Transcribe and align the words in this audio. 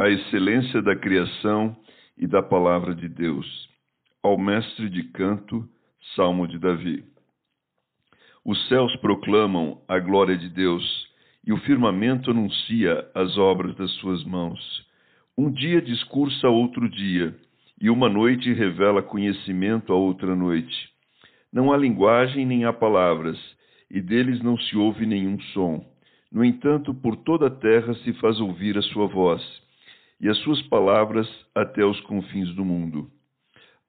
A 0.00 0.08
excelência 0.08 0.80
da 0.80 0.96
criação 0.96 1.76
e 2.16 2.26
da 2.26 2.42
palavra 2.42 2.94
de 2.94 3.06
Deus. 3.06 3.68
Ao 4.22 4.38
mestre 4.38 4.88
de 4.88 5.02
canto, 5.02 5.68
Salmo 6.16 6.48
de 6.48 6.58
Davi. 6.58 7.04
Os 8.42 8.66
céus 8.68 8.96
proclamam 8.96 9.82
a 9.86 9.98
glória 9.98 10.38
de 10.38 10.48
Deus 10.48 10.82
e 11.46 11.52
o 11.52 11.58
firmamento 11.58 12.30
anuncia 12.30 13.06
as 13.14 13.36
obras 13.36 13.76
das 13.76 13.90
suas 13.96 14.24
mãos. 14.24 14.58
Um 15.36 15.50
dia 15.50 15.82
discursa 15.82 16.48
outro 16.48 16.88
dia, 16.88 17.36
e 17.78 17.90
uma 17.90 18.08
noite 18.08 18.50
revela 18.54 19.02
conhecimento 19.02 19.92
a 19.92 19.96
outra 19.96 20.34
noite. 20.34 20.88
Não 21.52 21.70
há 21.70 21.76
linguagem 21.76 22.46
nem 22.46 22.64
há 22.64 22.72
palavras, 22.72 23.38
e 23.90 24.00
deles 24.00 24.40
não 24.40 24.56
se 24.56 24.78
ouve 24.78 25.04
nenhum 25.04 25.38
som. 25.52 25.84
No 26.32 26.42
entanto, 26.42 26.94
por 26.94 27.16
toda 27.16 27.48
a 27.48 27.50
terra 27.50 27.92
se 27.96 28.14
faz 28.14 28.40
ouvir 28.40 28.78
a 28.78 28.82
sua 28.82 29.06
voz, 29.06 29.42
e 30.20 30.28
as 30.28 30.36
suas 30.38 30.60
palavras 30.62 31.28
até 31.54 31.84
os 31.84 31.98
confins 32.00 32.54
do 32.54 32.64
mundo. 32.64 33.10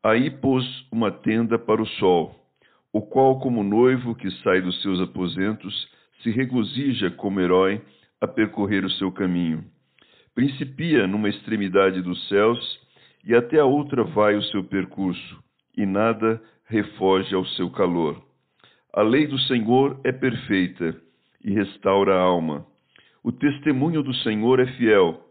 Aí 0.04 0.32
pôs 0.32 0.66
uma 0.92 1.12
tenda 1.12 1.60
para 1.60 1.82
o 1.82 1.86
sol, 1.86 2.36
o 2.94 3.02
qual, 3.02 3.40
como 3.40 3.64
noivo 3.64 4.16
que 4.16 4.32
sai 4.42 4.62
dos 4.62 4.82
seus 4.82 5.00
aposentos, 5.00 5.88
se 6.24 6.32
regozija 6.32 7.12
como 7.12 7.40
herói 7.40 7.82
a 8.20 8.28
percorrer 8.28 8.86
o 8.86 8.90
seu 8.92 9.12
caminho. 9.12 9.64
Principia 10.34 11.08
numa 11.08 11.30
extremidade 11.30 12.02
dos 12.02 12.28
céus 12.28 12.80
e 13.26 13.36
até 13.36 13.60
a 13.60 13.66
outra 13.66 14.04
vai 14.04 14.36
o 14.36 14.44
seu 14.44 14.64
percurso, 14.64 15.44
e 15.78 15.86
nada 15.86 16.42
refoge 16.66 17.36
ao 17.36 17.46
seu 17.46 17.70
calor. 17.70 18.22
A 18.94 19.02
lei 19.02 19.28
do 19.28 19.38
Senhor 19.40 20.00
é 20.04 20.12
perfeita 20.12 20.96
e 21.44 21.52
restaura 21.52 22.16
a 22.16 22.22
alma. 22.22 22.66
O 23.24 23.32
testemunho 23.32 24.02
do 24.02 24.14
Senhor 24.16 24.60
é 24.60 24.66
fiel 24.74 25.31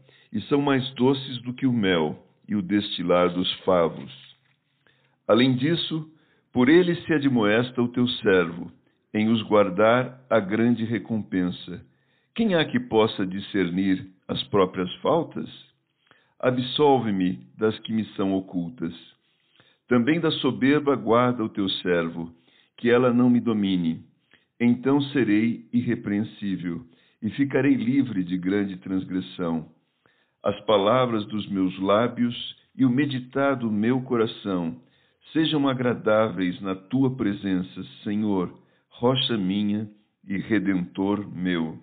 e 0.31 0.41
são 0.43 0.61
mais 0.61 0.89
doces 0.93 1.41
do 1.41 1.53
que 1.53 1.65
o 1.65 1.73
mel 1.73 2.25
e 2.47 2.55
o 2.55 2.61
destilar 2.61 3.33
dos 3.33 3.51
favos. 3.61 4.11
Além 5.27 5.55
disso, 5.55 6.09
por 6.51 6.69
ele 6.69 6.95
se 6.95 7.13
admoesta 7.13 7.81
o 7.81 7.87
teu 7.87 8.07
servo, 8.07 8.71
em 9.13 9.29
os 9.29 9.41
guardar 9.43 10.21
a 10.29 10.39
grande 10.39 10.83
recompensa. 10.85 11.85
Quem 12.33 12.55
há 12.55 12.63
que 12.65 12.79
possa 12.79 13.25
discernir 13.25 14.07
as 14.27 14.41
próprias 14.45 14.93
faltas? 14.95 15.49
Absolve-me 16.39 17.39
das 17.57 17.77
que 17.79 17.93
me 17.93 18.05
são 18.15 18.33
ocultas. 18.33 18.93
Também 19.87 20.19
da 20.19 20.31
soberba 20.31 20.95
guarda 20.95 21.43
o 21.43 21.49
teu 21.49 21.69
servo, 21.69 22.33
que 22.77 22.89
ela 22.89 23.13
não 23.13 23.29
me 23.29 23.39
domine. 23.39 24.03
Então 24.59 25.01
serei 25.01 25.67
irrepreensível 25.71 26.85
e 27.21 27.29
ficarei 27.31 27.75
livre 27.75 28.23
de 28.23 28.37
grande 28.37 28.77
transgressão. 28.77 29.69
As 30.43 30.59
palavras 30.61 31.25
dos 31.27 31.47
meus 31.49 31.77
lábios 31.79 32.55
e 32.75 32.83
o 32.83 32.89
meditar 32.89 33.55
do 33.55 33.71
meu 33.71 34.01
coração 34.01 34.75
sejam 35.31 35.69
agradáveis 35.69 36.59
na 36.61 36.75
tua 36.75 37.15
presença, 37.15 37.83
Senhor, 38.03 38.51
rocha 38.89 39.37
minha 39.37 39.89
e 40.27 40.37
redentor 40.37 41.27
meu. 41.31 41.79